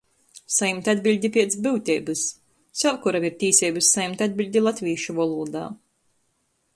Sajimt 0.53 0.87
atbiļdi 0.93 1.29
piec 1.35 1.57
byuteibys. 1.65 2.23
Sevkuram 2.81 3.29
ir 3.29 3.37
tīseibys 3.43 3.91
sajimt 3.99 4.27
atbiļdi 4.29 4.67
latvīšu 4.69 5.17
volūdā. 5.21 5.67